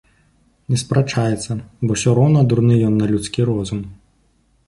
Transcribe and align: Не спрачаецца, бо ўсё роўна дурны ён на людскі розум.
Не 0.71 0.77
спрачаецца, 0.83 1.51
бо 1.83 1.91
ўсё 1.99 2.09
роўна 2.19 2.41
дурны 2.53 2.75
ён 2.87 2.93
на 3.01 3.05
людскі 3.13 3.41
розум. 3.53 3.79